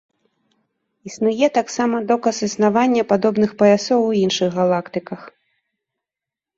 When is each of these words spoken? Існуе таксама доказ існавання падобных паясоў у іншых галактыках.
Існуе 1.09 1.47
таксама 1.59 1.97
доказ 2.13 2.35
існавання 2.49 3.05
падобных 3.13 3.49
паясоў 3.63 4.01
у 4.09 4.11
іншых 4.25 4.49
галактыках. 4.61 5.21